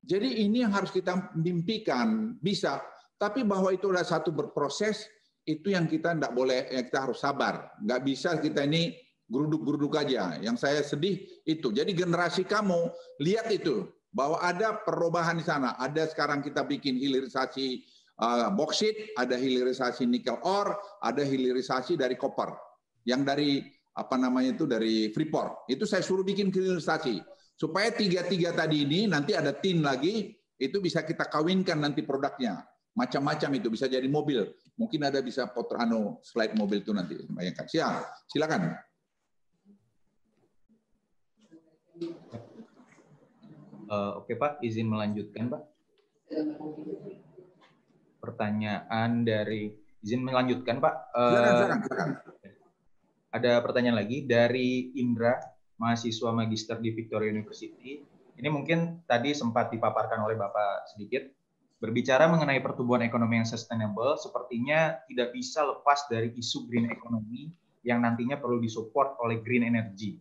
[0.03, 2.83] Jadi ini yang harus kita mimpikan, bisa.
[3.21, 5.07] Tapi bahwa itu adalah satu berproses,
[5.47, 7.71] itu yang kita tidak boleh, ya kita harus sabar.
[7.79, 8.99] Nggak bisa kita ini
[9.31, 10.42] geruduk-geruduk aja.
[10.42, 11.71] Yang saya sedih itu.
[11.71, 12.90] Jadi generasi kamu
[13.23, 15.79] lihat itu bahwa ada perubahan di sana.
[15.81, 17.87] Ada sekarang kita bikin hilirisasi
[18.23, 22.55] uh, boksit, ada hilirisasi nikel ore, ada hilirisasi dari koper.
[23.03, 23.51] Yang dari
[23.93, 25.67] apa namanya itu dari Freeport.
[25.67, 27.19] Itu saya suruh bikin hilirisasi.
[27.59, 32.63] Supaya tiga-tiga tadi ini nanti ada tin lagi itu bisa kita kawinkan nanti produknya.
[32.93, 34.53] Macam-macam itu bisa jadi mobil.
[34.77, 37.19] Mungkin ada bisa foto anu slide mobil itu nanti.
[37.29, 37.67] Bayangkan.
[37.69, 38.29] Siap.
[38.31, 38.63] Silakan.
[43.93, 45.63] Uh, Oke Pak, izin melanjutkan Pak.
[48.23, 50.95] Pertanyaan dari izin melanjutkan Pak.
[51.11, 52.09] Silakan, silakan, silakan.
[53.35, 55.35] Ada pertanyaan lagi dari Indra,
[55.83, 57.99] mahasiswa magister di Victoria University.
[58.39, 61.27] Ini mungkin tadi sempat dipaparkan oleh Bapak sedikit.
[61.83, 67.51] Berbicara mengenai pertumbuhan ekonomi yang sustainable, sepertinya tidak bisa lepas dari isu green economy
[67.83, 70.15] yang nantinya perlu disupport oleh green energy.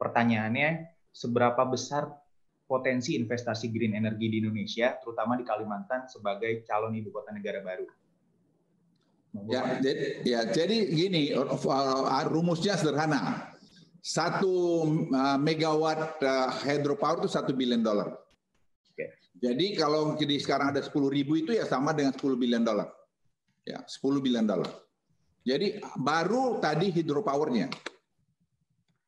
[0.00, 2.08] Pertanyaannya, seberapa besar
[2.74, 7.86] potensi investasi green energy di Indonesia, terutama di Kalimantan sebagai calon ibu kota negara baru?
[9.46, 13.54] Ya, jadi, ya, jadi gini, uh, rumusnya sederhana.
[14.02, 18.14] Satu uh, megawatt uh, hydropower itu satu billion dollar.
[18.94, 19.10] Okay.
[19.38, 22.90] Jadi kalau jadi sekarang ada 10 ribu itu ya sama dengan 10 billion dollar.
[23.66, 24.70] Ya, 10 billion dollar.
[25.42, 27.93] Jadi baru tadi hidropowernya.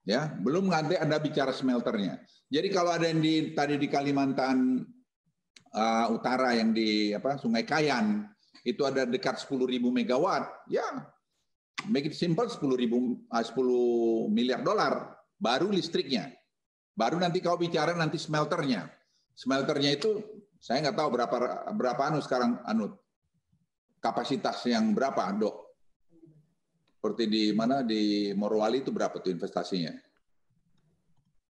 [0.07, 2.23] Ya, belum nanti ada bicara smelternya.
[2.47, 4.87] Jadi kalau ada yang di tadi di Kalimantan
[5.75, 8.23] uh, Utara yang di apa Sungai Kayan
[8.63, 10.87] itu ada dekat 10.000 megawatt, ya
[11.91, 16.33] make it simple 10 ribu, uh, 10 miliar dolar baru listriknya.
[16.97, 18.89] Baru nanti kau bicara nanti smelternya.
[19.37, 20.23] Smelternya itu
[20.57, 21.37] saya nggak tahu berapa
[21.77, 22.97] berapa anu sekarang anu
[24.01, 25.66] kapasitas yang berapa dok
[27.07, 29.95] seperti di mana di Morowali itu berapa tuh investasinya?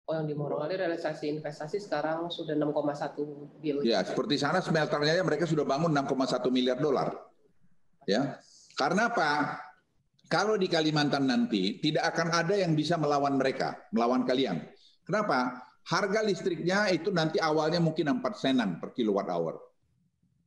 [0.04, 3.88] Oh yang di Morowali realisasi investasi sekarang sudah 6,1 biliar.
[3.88, 7.16] Ya seperti sana smelternya mereka sudah bangun 6,1 miliar dolar.
[8.04, 8.36] Ya
[8.76, 9.64] karena apa?
[10.28, 14.60] Kalau di Kalimantan nanti tidak akan ada yang bisa melawan mereka, melawan kalian.
[15.08, 15.64] Kenapa?
[15.88, 19.56] Harga listriknya itu nanti awalnya mungkin 4 senan per kilowatt hour.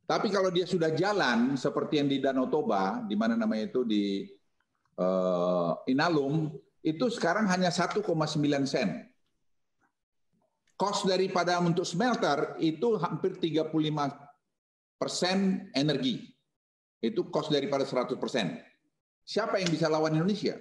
[0.05, 4.37] Tapi kalau dia sudah jalan seperti yang di Danau Toba, di mana namanya itu di
[4.99, 6.51] uh, Inalum
[6.83, 8.03] itu sekarang hanya 1,9
[8.67, 8.89] sen.
[10.79, 13.75] Cost daripada untuk smelter itu hampir 35
[14.95, 16.23] persen energi.
[17.03, 18.59] Itu cost daripada 100 persen.
[19.27, 20.55] Siapa yang bisa lawan Indonesia?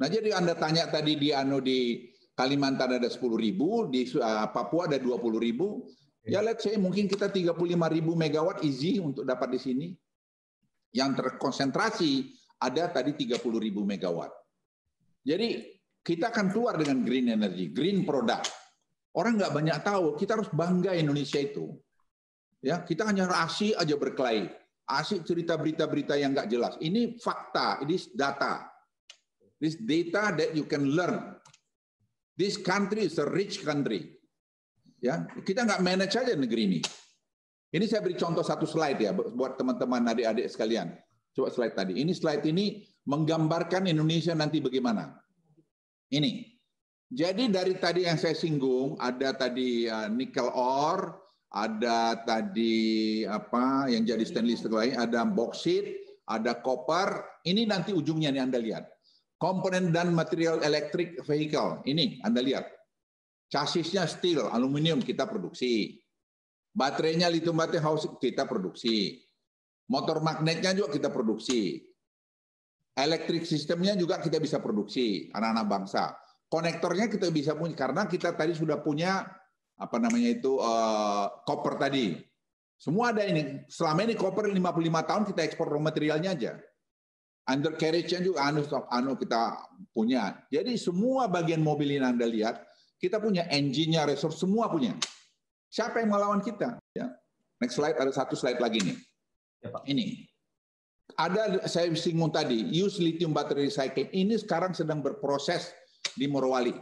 [0.00, 4.90] Nah jadi Anda tanya tadi di anu di Kalimantan ada 10 ribu, di uh, Papua
[4.90, 5.86] ada 20 ribu.
[6.24, 9.88] Ya let's say mungkin kita 35 ribu megawatt easy untuk dapat di sini.
[10.90, 14.30] Yang terkonsentrasi ada tadi 30 ribu megawatt.
[15.24, 18.52] Jadi kita akan keluar dengan green energy, green product.
[19.16, 21.72] Orang nggak banyak tahu, kita harus bangga Indonesia itu.
[22.60, 24.50] Ya, kita hanya asik aja berkelahi.
[24.84, 26.76] Asik cerita berita-berita yang nggak jelas.
[26.82, 28.68] Ini fakta, ini data.
[29.56, 31.40] This data that you can learn.
[32.36, 34.12] This country is a rich country.
[35.00, 36.80] Ya, kita nggak manage aja negeri ini.
[37.74, 40.94] Ini saya beri contoh satu slide ya buat teman-teman adik-adik sekalian.
[41.34, 41.98] Coba slide tadi.
[41.98, 45.18] Ini slide ini menggambarkan Indonesia nanti bagaimana.
[46.14, 46.54] Ini.
[47.14, 51.14] Jadi dari tadi yang saya singgung ada tadi uh, nikel ore,
[51.54, 55.94] ada tadi apa yang jadi stainless steel lain, ada boksit,
[56.26, 57.22] ada copper.
[57.46, 58.84] Ini nanti ujungnya nih Anda lihat.
[59.38, 61.82] Komponen dan material elektrik vehicle.
[61.86, 62.66] Ini Anda lihat.
[63.50, 65.98] Chassisnya steel, aluminium kita produksi.
[66.74, 69.22] Baterainya lithium baterai house kita produksi.
[69.90, 71.84] Motor magnetnya juga kita produksi.
[72.94, 76.14] Elektrik sistemnya juga kita bisa produksi, anak-anak bangsa.
[76.46, 79.26] Konektornya kita bisa punya karena kita tadi sudah punya
[79.74, 82.14] apa namanya itu uh, copper tadi.
[82.78, 83.66] Semua ada ini.
[83.66, 86.52] Selama ini copper 55 tahun kita ekspor raw materialnya aja.
[87.44, 89.58] Undercarriage-nya juga anu, anu kita
[89.92, 90.38] punya.
[90.48, 92.62] Jadi semua bagian mobil ini Anda lihat,
[92.96, 94.96] kita punya engine-nya, resource semua punya.
[95.68, 96.80] Siapa yang melawan kita?
[96.96, 97.12] Ya.
[97.60, 98.96] Next slide, ada satu slide lagi nih.
[99.64, 99.80] Ya.
[99.88, 100.28] Ini.
[101.14, 104.10] Ada saya singgung tadi, use lithium battery recycling.
[104.10, 105.72] Ini sekarang sedang berproses
[106.16, 106.74] di Morowali.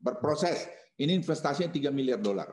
[0.00, 0.64] Berproses.
[0.96, 2.50] Ini investasinya 3 miliar dolar.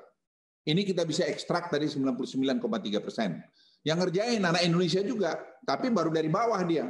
[0.62, 3.42] Ini kita bisa ekstrak dari 99,3 persen.
[3.82, 6.86] Yang ngerjain anak Indonesia juga, tapi baru dari bawah dia.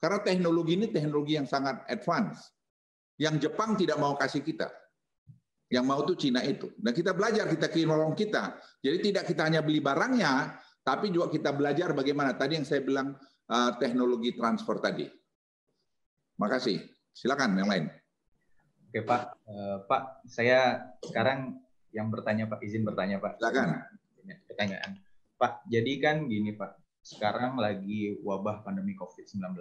[0.00, 2.48] Karena teknologi ini teknologi yang sangat advance.
[3.20, 4.72] Yang Jepang tidak mau kasih kita.
[5.68, 6.72] Yang mau tuh Cina itu.
[6.80, 8.56] Dan kita belajar, kita kirim kita.
[8.80, 12.36] Jadi tidak kita hanya beli barangnya, tapi juga kita belajar bagaimana.
[12.36, 13.16] Tadi yang saya bilang
[13.48, 15.08] uh, teknologi transfer tadi.
[16.36, 16.78] Makasih.
[17.16, 17.86] Silakan yang lain.
[18.90, 21.58] Oke Pak, uh, Pak, saya sekarang
[21.90, 23.40] yang bertanya Pak, izin bertanya Pak.
[23.42, 23.82] Silakan.
[24.46, 25.02] Pertanyaan.
[25.34, 29.56] Pak, jadi kan gini Pak, sekarang lagi wabah pandemi COVID-19.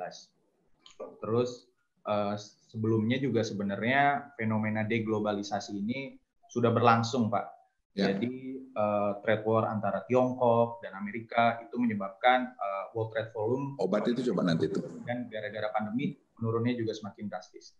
[1.24, 1.72] Terus
[2.06, 2.38] uh,
[2.70, 6.18] sebelumnya juga sebenarnya fenomena deglobalisasi ini
[6.50, 7.63] sudah berlangsung, Pak.
[7.94, 8.10] Ya.
[8.10, 14.10] Jadi uh, trade war antara Tiongkok dan Amerika itu menyebabkan uh, world trade volume obat
[14.10, 17.78] itu coba nanti itu dan gara-gara pandemi menurunnya juga semakin drastis.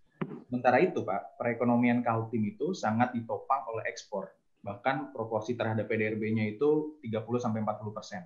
[0.48, 4.30] Sementara itu, Pak, perekonomian Kaltim itu sangat ditopang oleh ekspor.
[4.64, 8.24] Bahkan proporsi terhadap PDRB-nya itu 30 sampai 40 persen.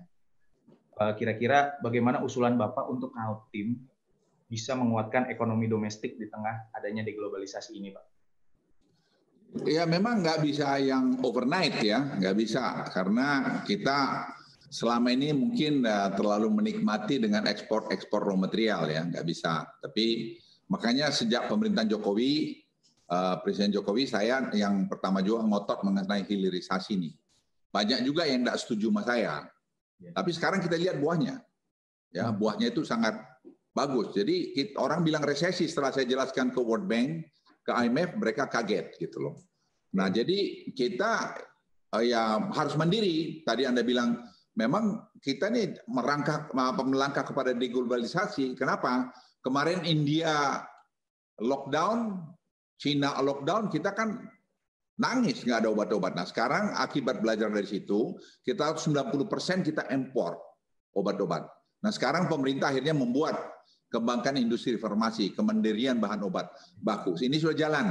[1.18, 3.82] Kira-kira bagaimana usulan Bapak untuk Kaltim
[4.46, 8.17] bisa menguatkan ekonomi domestik di tengah adanya deglobalisasi ini, Pak?
[9.48, 14.28] Ya memang nggak bisa yang overnight ya, nggak bisa karena kita
[14.68, 19.64] selama ini mungkin uh, terlalu menikmati dengan ekspor-ekspor raw material ya, nggak bisa.
[19.80, 20.36] Tapi
[20.68, 22.60] makanya sejak pemerintahan Jokowi,
[23.08, 27.10] uh, Presiden Jokowi, saya yang pertama juga ngotot mengenai hilirisasi ini.
[27.72, 29.48] Banyak juga yang nggak setuju sama saya.
[29.96, 30.12] Ya.
[30.12, 31.40] Tapi sekarang kita lihat buahnya.
[32.12, 33.20] Ya, buahnya itu sangat
[33.76, 34.16] bagus.
[34.16, 37.28] Jadi kita, orang bilang resesi setelah saya jelaskan ke World Bank,
[37.68, 39.36] ke IMF, mereka kaget gitu loh.
[39.92, 41.36] Nah, jadi kita
[41.92, 43.44] uh, ya harus mandiri.
[43.44, 44.24] Tadi Anda bilang
[44.56, 48.56] memang kita nih merangkak melangkah kepada deglobalisasi.
[48.56, 49.12] Kenapa?
[49.44, 50.64] Kemarin India
[51.44, 52.24] lockdown,
[52.80, 54.16] Cina lockdown, kita kan
[54.98, 56.16] nangis nggak ada obat-obat.
[56.16, 59.28] Nah sekarang akibat belajar dari situ, kita 90%
[59.62, 60.34] kita impor
[60.96, 61.46] obat-obat.
[61.84, 63.38] Nah sekarang pemerintah akhirnya membuat
[63.88, 67.16] kembangkan industri farmasi, kemandirian bahan obat baku.
[67.16, 67.86] Ini sudah jalan.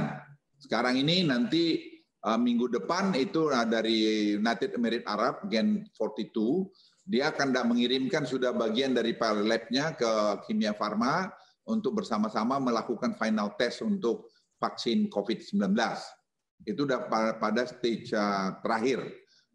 [0.58, 1.82] Sekarang ini nanti
[2.26, 6.66] uh, minggu depan itu uh, dari United Emirates Arab Gen 42
[7.08, 11.32] dia akan mengirimkan sudah bagian dari labnya ke Kimia Farma
[11.64, 14.28] untuk bersama-sama melakukan final test untuk
[14.60, 15.72] vaksin COVID-19.
[16.68, 17.08] Itu sudah
[17.40, 19.00] pada stage uh, terakhir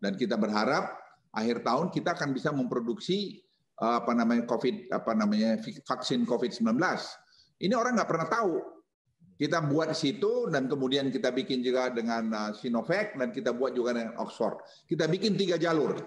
[0.01, 0.97] dan kita berharap
[1.29, 3.45] akhir tahun kita akan bisa memproduksi
[3.79, 6.77] apa namanya COVID apa namanya vaksin COVID-19.
[7.63, 8.55] Ini orang nggak pernah tahu.
[9.33, 13.73] Kita buat di situ dan kemudian kita bikin juga dengan uh, Sinovac dan kita buat
[13.73, 14.61] juga dengan Oxford.
[14.85, 15.97] Kita bikin tiga jalur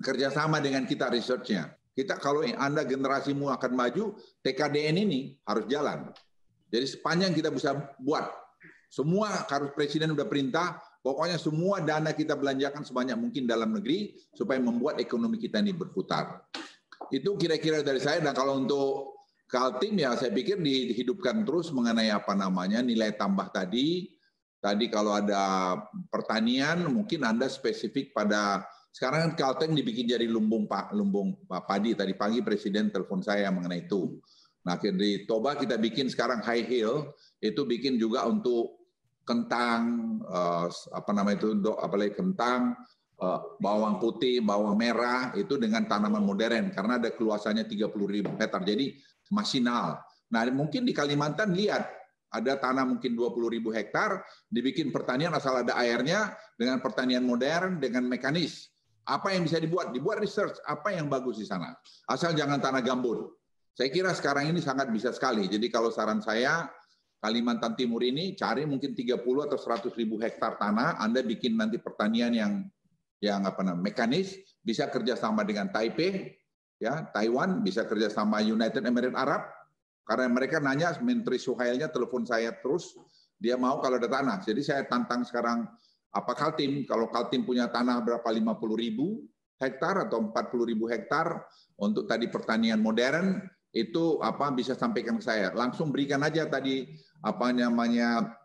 [0.00, 1.76] kerjasama dengan kita researchnya.
[1.96, 6.12] Kita kalau Anda generasimu akan maju, TKDN ini harus jalan.
[6.68, 8.28] Jadi sepanjang kita bisa buat,
[8.92, 14.58] semua harus presiden udah perintah, Pokoknya semua dana kita belanjakan sebanyak mungkin dalam negeri supaya
[14.58, 16.42] membuat ekonomi kita ini berputar.
[17.14, 18.18] Itu kira-kira dari saya.
[18.18, 19.14] Dan kalau untuk
[19.46, 24.10] Kaltim ya saya pikir dihidupkan terus mengenai apa namanya nilai tambah tadi.
[24.58, 25.78] Tadi kalau ada
[26.10, 32.18] pertanian mungkin Anda spesifik pada sekarang kan Kaltim dibikin jadi lumbung pak lumbung padi tadi
[32.18, 34.18] pagi presiden telepon saya mengenai itu.
[34.66, 38.85] Nah, di Toba kita bikin sekarang high heel, itu bikin juga untuk
[39.26, 39.80] kentang,
[40.22, 42.78] uh, apa namanya itu, apalagi kentang,
[43.18, 48.62] uh, bawang putih, bawang merah, itu dengan tanaman modern, karena ada keluasannya 30 ribu hektar,
[48.62, 48.94] jadi
[49.34, 49.98] masinal.
[50.30, 51.90] Nah, mungkin di Kalimantan lihat,
[52.30, 58.06] ada tanah mungkin 20 ribu hektar, dibikin pertanian asal ada airnya, dengan pertanian modern, dengan
[58.06, 58.70] mekanis.
[59.06, 59.94] Apa yang bisa dibuat?
[59.94, 61.74] Dibuat research, apa yang bagus di sana.
[62.10, 63.30] Asal jangan tanah gambut.
[63.76, 65.46] Saya kira sekarang ini sangat bisa sekali.
[65.46, 66.66] Jadi kalau saran saya,
[67.26, 72.30] Kalimantan Timur ini cari mungkin 30 atau 100 ribu hektar tanah, Anda bikin nanti pertanian
[72.30, 72.52] yang
[73.18, 76.38] yang apa namanya mekanis, bisa kerjasama dengan Taipei,
[76.78, 79.42] ya Taiwan, bisa kerjasama United Emirates Arab,
[80.06, 82.94] karena mereka nanya Menteri Suhailnya telepon saya terus,
[83.42, 84.46] dia mau kalau ada tanah.
[84.46, 85.66] Jadi saya tantang sekarang
[86.14, 88.28] apa Kaltim, kalau Kaltim punya tanah berapa?
[88.30, 89.26] 50 ribu
[89.58, 91.42] hektar atau 40 ribu hektar
[91.74, 93.42] untuk tadi pertanian modern,
[93.74, 95.50] itu apa bisa sampaikan ke saya.
[95.54, 96.86] Langsung berikan aja tadi
[97.24, 98.36] apa namanya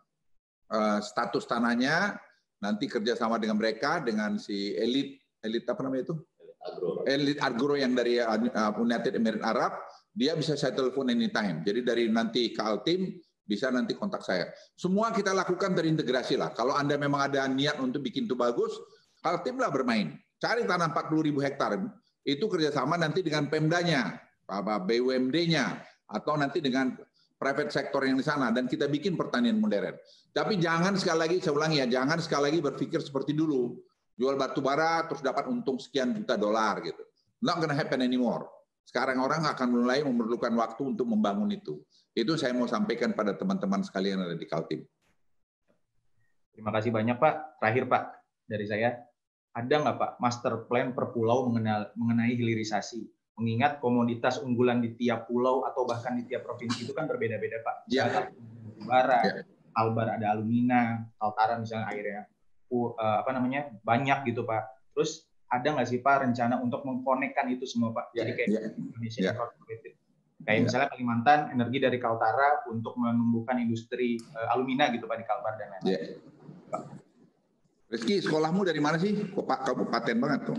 [0.72, 2.16] uh, status tanahnya,
[2.62, 6.16] nanti kerjasama dengan mereka, dengan si elit, elit apa namanya itu?
[6.62, 6.90] Agro.
[7.04, 9.72] Elit agro yang dari uh, United Emirates Arab,
[10.14, 11.66] dia bisa saya telepon anytime.
[11.66, 14.46] Jadi dari nanti Kaltim, bisa nanti kontak saya.
[14.78, 16.54] Semua kita lakukan terintegrasi lah.
[16.54, 18.70] Kalau Anda memang ada niat untuk bikin itu bagus,
[19.42, 20.14] tim lah bermain.
[20.38, 21.78] Cari tanah 40 ribu hektar.
[22.22, 24.14] Itu kerjasama nanti dengan Pemdanya,
[24.60, 25.80] BUMD-nya,
[26.12, 26.92] atau nanti dengan
[27.40, 28.52] private sector yang di sana.
[28.52, 29.96] Dan kita bikin pertanian modern.
[30.30, 33.80] Tapi jangan sekali lagi, saya ulangi ya, jangan sekali lagi berpikir seperti dulu.
[34.12, 37.00] Jual batu bara terus dapat untung sekian juta dolar gitu.
[37.40, 38.46] Not gonna happen anymore.
[38.84, 41.80] Sekarang orang akan mulai memerlukan waktu untuk membangun itu.
[42.12, 44.84] Itu saya mau sampaikan pada teman-teman sekalian ada di Kaltim.
[46.52, 47.58] Terima kasih banyak Pak.
[47.58, 48.02] Terakhir Pak,
[48.44, 49.00] dari saya,
[49.56, 53.08] ada nggak Pak master plan per pulau mengenai hilirisasi?
[53.40, 57.76] Mengingat komoditas unggulan di tiap pulau atau bahkan di tiap provinsi itu kan berbeda-beda Pak.
[57.88, 58.28] Ya.
[58.82, 59.32] Bara, ya.
[59.72, 62.22] Albar ada alumina, Kaltara misalnya airnya
[62.72, 64.92] uh, apa namanya banyak gitu Pak.
[64.96, 68.16] Terus ada nggak sih Pak rencana untuk mengkonekkan itu semua Pak?
[68.16, 68.60] Jadi kayak ya.
[68.72, 69.32] Indonesia ya.
[70.42, 70.64] Kayak ya.
[70.66, 75.68] misalnya Kalimantan, energi dari Kaltara untuk menumbuhkan industri uh, alumina gitu Pak di Kalbar dan
[75.76, 75.92] lain-lain.
[75.92, 76.00] Ya.
[77.92, 79.12] Rizky, sekolahmu dari mana sih?
[79.12, 80.58] Kok Pak kamu paten banget tuh?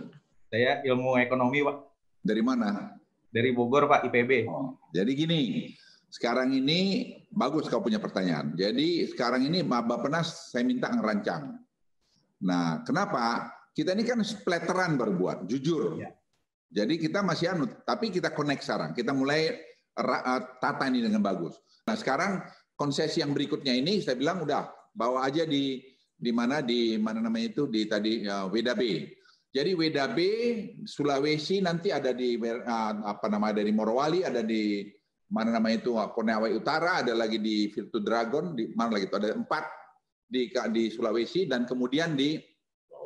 [0.53, 1.77] Saya ilmu ekonomi Pak.
[2.23, 2.95] Dari mana?
[3.27, 4.47] Dari Bogor Pak, IPB.
[4.47, 5.67] Oh, jadi gini,
[6.07, 8.55] sekarang ini bagus kau punya pertanyaan.
[8.55, 11.59] Jadi sekarang ini Bapak Penas saya minta ngerancang.
[12.47, 13.51] Nah, kenapa?
[13.73, 15.97] Kita ini kan splatteran berbuat, jujur.
[15.99, 16.13] Ya.
[16.71, 18.93] Jadi kita masih anu, tapi kita connect sekarang.
[18.93, 21.53] Kita mulai Eh, tata ini dengan bagus.
[21.85, 22.41] Nah sekarang
[22.73, 25.85] konsesi yang berikutnya ini saya bilang udah bawa aja di
[26.17, 29.13] di mana di mana namanya itu di tadi uh, WDB.
[29.53, 30.19] Jadi WDB
[30.81, 34.89] Sulawesi nanti ada di uh, apa nama dari Morowali, ada di
[35.29, 39.29] mana namanya itu Koneawai Utara, ada lagi di Virtu Dragon, di mana lagi itu ada
[39.37, 39.69] empat
[40.25, 42.41] di di Sulawesi dan kemudian di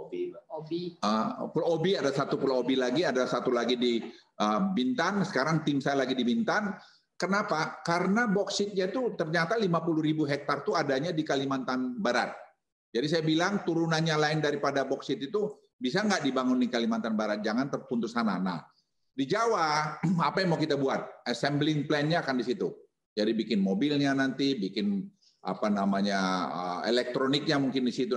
[0.07, 0.31] Obi.
[0.55, 0.95] Obi.
[1.03, 3.99] Uh, Pulau Obi ada satu Pulau Obi lagi, ada satu lagi di
[4.39, 5.27] uh, Bintan.
[5.27, 6.71] Sekarang tim saya lagi di Bintan.
[7.19, 7.83] Kenapa?
[7.83, 9.67] Karena boksitnya itu ternyata 50
[9.99, 12.31] ribu hektar itu adanya di Kalimantan Barat.
[12.87, 17.39] Jadi saya bilang turunannya lain daripada boksit itu bisa nggak dibangun di Kalimantan Barat?
[17.45, 18.41] Jangan terpuntus sana.
[18.41, 18.59] Nah,
[19.13, 21.25] di Jawa apa yang mau kita buat?
[21.25, 22.69] Assembling plan-nya akan di situ.
[23.17, 25.09] Jadi bikin mobilnya nanti, bikin
[25.41, 28.13] apa namanya uh, elektroniknya mungkin di situ.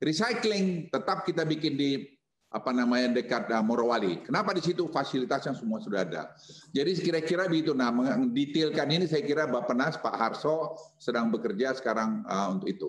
[0.00, 2.00] Recycling tetap kita bikin di
[2.48, 4.24] apa namanya dekat uh, Morowali.
[4.24, 6.32] Kenapa di situ fasilitasnya semua sudah ada.
[6.72, 7.76] Jadi kira-kira begitu.
[7.76, 12.88] Nah, mendetailkan ini saya kira Bapak Nas, Pak Harso sedang bekerja sekarang uh, untuk itu.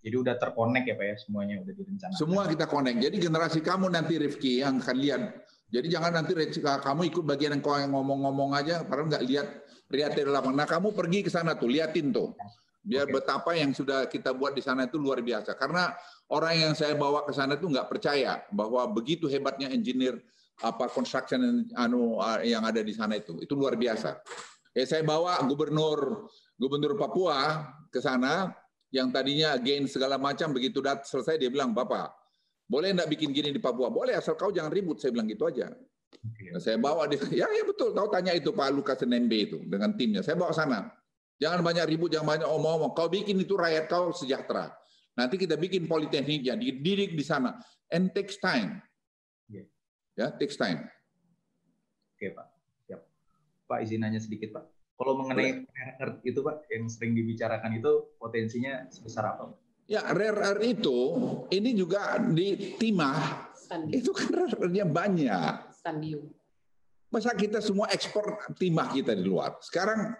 [0.00, 2.16] Jadi udah terkonek ya Pak ya semuanya udah direncanakan.
[2.16, 2.96] Semua kita konek.
[3.04, 5.22] Jadi generasi kamu nanti Rifki yang akan lihat.
[5.70, 9.48] Jadi jangan nanti kamu ikut bagian yang kau ngomong-ngomong aja, padahal nggak lihat
[9.92, 10.56] lihat di lapangan.
[10.56, 12.34] Nah kamu pergi ke sana tuh, liatin tuh.
[12.80, 13.14] Biar okay.
[13.20, 15.52] betapa yang sudah kita buat di sana itu luar biasa.
[15.54, 15.92] Karena
[16.32, 20.16] orang yang saya bawa ke sana itu nggak percaya bahwa begitu hebatnya engineer
[20.64, 23.36] apa construction anu yang ada di sana itu.
[23.38, 24.16] Itu luar biasa.
[24.72, 28.54] Ya saya bawa gubernur gubernur Papua ke sana
[28.90, 32.10] yang tadinya gain segala macam begitu dat selesai dia bilang bapak
[32.66, 35.70] boleh enggak bikin gini di Papua boleh asal kau jangan ribut saya bilang gitu aja
[36.20, 39.94] Nah, saya bawa dia, ya ya betul, tahu tanya itu Pak Lukas Nembe itu dengan
[39.94, 40.20] timnya.
[40.20, 40.90] Saya bawa sana.
[41.40, 42.92] Jangan banyak ribut, jangan banyak omong-omong.
[42.92, 44.68] Kau bikin itu rakyat kau sejahtera.
[45.16, 47.56] Nanti kita bikin politekniknya, dididik di sana.
[47.88, 48.84] And takes time.
[49.48, 49.66] Yeah.
[50.20, 50.84] Ya, takes time.
[52.14, 52.46] Oke Pak.
[52.84, 53.00] Siap.
[53.64, 54.68] Pak izin nanya sedikit Pak.
[55.00, 59.56] Kalau mengenai rare earth itu Pak, yang sering dibicarakan itu potensinya sebesar apa?
[59.88, 60.98] Ya, rare earth itu,
[61.48, 63.48] ini juga di timah,
[63.88, 66.28] itu kan rare earth-nya banyak Sandium.
[67.08, 69.56] Masa kita semua ekspor timah kita di luar.
[69.64, 70.12] Sekarang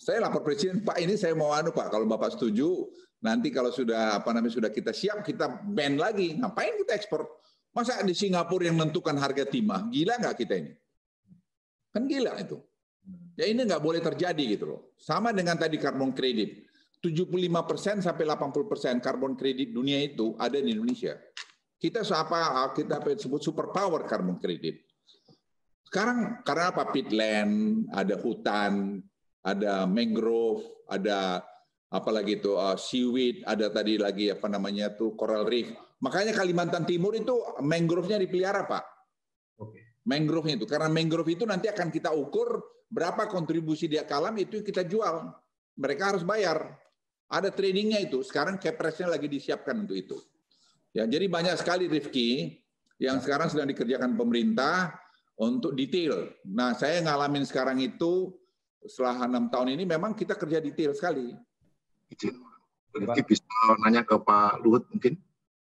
[0.00, 2.88] saya lapor presiden, Pak ini saya mau anu Pak, kalau Bapak setuju,
[3.20, 6.40] nanti kalau sudah apa namanya sudah kita siap, kita ban lagi.
[6.40, 7.28] Ngapain kita ekspor?
[7.76, 9.92] Masa di Singapura yang menentukan harga timah?
[9.92, 10.72] Gila nggak kita ini?
[11.92, 12.56] Kan gila itu.
[13.36, 14.80] Ya ini nggak boleh terjadi gitu loh.
[15.00, 16.68] Sama dengan tadi karbon kredit.
[17.02, 21.18] 75% sampai 80% karbon kredit dunia itu ada di Indonesia.
[21.74, 24.86] Kita apa kita sebut super power karbon kredit.
[25.82, 26.88] Sekarang karena apa?
[26.94, 29.02] Pitland, ada hutan,
[29.42, 31.42] ada mangrove, ada
[31.90, 35.74] apalagi itu uh, seaweed, ada tadi lagi apa namanya tuh coral reef.
[36.00, 38.84] Makanya Kalimantan Timur itu mangrove-nya dipelihara, Pak.
[39.60, 40.00] Oke.
[40.06, 42.58] Mangrove itu karena mangrove itu nanti akan kita ukur
[42.92, 45.32] berapa kontribusi dia kalam itu kita jual.
[45.80, 46.76] Mereka harus bayar.
[47.32, 48.20] Ada tradingnya itu.
[48.20, 50.20] Sekarang capresnya lagi disiapkan untuk itu.
[50.92, 52.60] Ya, jadi banyak sekali Rifki
[53.00, 54.92] yang sekarang sedang dikerjakan pemerintah
[55.40, 56.28] untuk detail.
[56.44, 58.36] Nah, saya ngalamin sekarang itu
[58.84, 61.32] setelah enam tahun ini memang kita kerja detail sekali.
[62.92, 63.48] Rifki bisa
[63.80, 65.16] nanya ke Pak Luhut mungkin?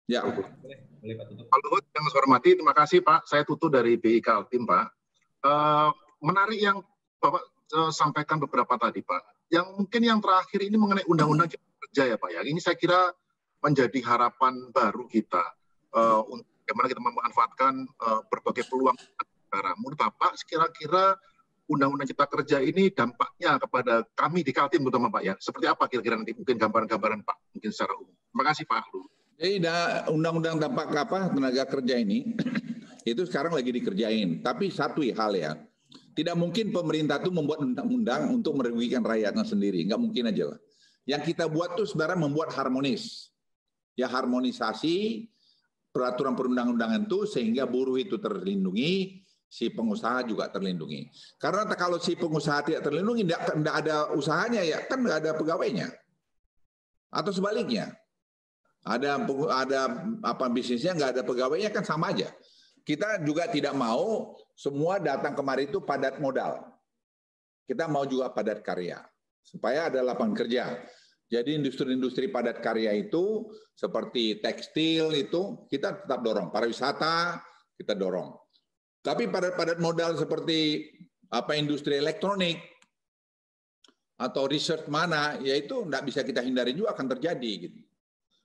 [0.05, 0.21] Ya.
[0.21, 3.25] Pak Luhut yang saya hormati, terima kasih Pak.
[3.25, 4.93] Saya Tutu dari BI Kaltim Pak.
[5.41, 5.89] Uh,
[6.21, 6.85] menarik yang
[7.25, 9.49] Bapak uh, sampaikan beberapa tadi Pak.
[9.49, 11.49] Yang mungkin yang terakhir ini mengenai undang-undang
[11.89, 12.41] kerja ya Pak ya.
[12.45, 13.09] Ini saya kira
[13.65, 15.41] menjadi harapan baru kita
[15.97, 17.73] uh, untuk bagaimana kita memanfaatkan
[18.05, 19.73] uh, berbagai peluang negara.
[19.81, 21.17] Menurut Bapak, kira-kira
[21.65, 25.35] Undang-Undang Cipta Kerja ini dampaknya kepada kami di Kaltim terutama Pak ya.
[25.41, 28.13] Seperti apa kira-kira nanti mungkin gambaran-gambaran Pak mungkin secara umum.
[28.13, 28.85] Terima kasih Pak.
[29.41, 29.55] Jadi
[30.13, 32.37] undang-undang dampak apa tenaga kerja ini
[33.09, 34.45] itu sekarang lagi dikerjain.
[34.45, 35.57] Tapi satu hal ya,
[36.15, 39.83] tidak mungkin pemerintah itu membuat undang-undang untuk merugikan rakyatnya sendiri.
[39.85, 40.59] Nggak mungkin aja lah.
[41.05, 43.35] Yang kita buat tuh sebenarnya membuat harmonis.
[43.99, 45.29] Ya harmonisasi
[45.95, 51.07] peraturan perundang-undangan itu sehingga buruh itu terlindungi, si pengusaha juga terlindungi.
[51.39, 55.89] Karena kalau si pengusaha tidak terlindungi, tidak, ada usahanya ya kan tidak ada pegawainya.
[57.15, 57.95] Atau sebaliknya,
[58.83, 59.23] ada
[59.55, 59.81] ada
[60.27, 62.31] apa bisnisnya nggak ada pegawainya kan sama aja.
[62.83, 66.63] Kita juga tidak mau semua datang kemari itu padat modal.
[67.67, 69.03] Kita mau juga padat karya
[69.43, 70.79] supaya ada lapangan kerja.
[71.29, 77.43] Jadi industri-industri padat karya itu seperti tekstil itu kita tetap dorong, pariwisata
[77.75, 78.31] kita dorong.
[79.05, 80.89] Tapi padat-padat modal seperti
[81.29, 82.57] apa industri elektronik
[84.15, 87.53] atau research mana, yaitu tidak bisa kita hindari juga akan terjadi.
[87.69, 87.81] Gitu.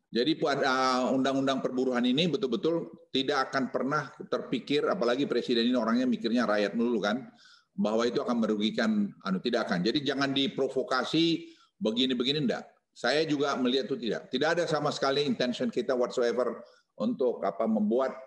[0.09, 6.49] Jadi pada undang-undang perburuhan ini betul-betul tidak akan pernah terpikir, apalagi presiden ini orangnya mikirnya
[6.49, 7.29] rakyat dulu kan,
[7.77, 9.85] bahwa itu akan merugikan, anu tidak akan.
[9.85, 12.65] Jadi jangan diprovokasi begini-begini enggak.
[12.89, 14.33] Saya juga melihat itu tidak.
[14.33, 16.57] Tidak ada sama sekali intention kita whatsoever
[16.97, 18.17] untuk apa membuat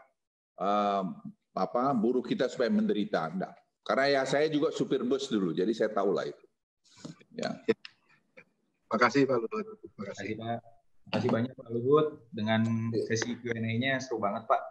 [0.62, 1.04] uh,
[1.52, 3.26] apa buruh kita supaya menderita.
[3.26, 3.58] Enggak.
[3.82, 6.44] Karena ya saya juga supir bus dulu, jadi saya tahu lah itu.
[7.34, 7.50] Ya.
[8.86, 9.66] Terima kasih Pak Luhut.
[9.82, 10.81] Terima kasih Pak.
[11.12, 12.64] Terima kasih banyak Pak Luhut dengan
[13.04, 14.62] sesi Q&A-nya seru banget Pak.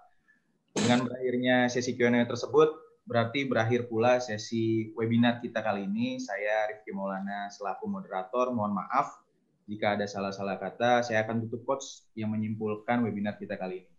[0.73, 2.73] Dengan berakhirnya sesi Q&A tersebut,
[3.05, 6.17] berarti berakhir pula sesi webinar kita kali ini.
[6.17, 9.21] Saya Rifki Maulana selaku moderator, mohon maaf
[9.69, 11.05] jika ada salah-salah kata.
[11.05, 13.91] Saya akan tutup quotes yang menyimpulkan webinar kita kali ini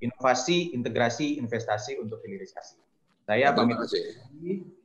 [0.00, 2.76] inovasi, integrasi, investasi untuk hilirisasi.
[3.26, 3.74] Saya pamit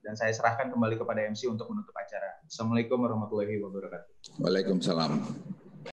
[0.01, 2.41] dan saya serahkan kembali kepada MC untuk menutup acara.
[2.41, 4.41] Assalamualaikum warahmatullahi wabarakatuh.
[4.41, 5.11] Waalaikumsalam.